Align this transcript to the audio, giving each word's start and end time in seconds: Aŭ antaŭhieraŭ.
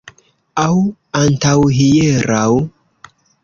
Aŭ 0.61 0.73
antaŭhieraŭ. 1.21 2.59